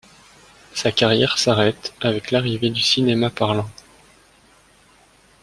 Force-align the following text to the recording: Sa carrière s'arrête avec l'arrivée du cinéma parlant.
Sa 0.73 0.91
carrière 0.91 1.37
s'arrête 1.37 1.93
avec 2.01 2.31
l'arrivée 2.31 2.71
du 2.71 2.81
cinéma 2.81 3.29
parlant. 3.29 3.69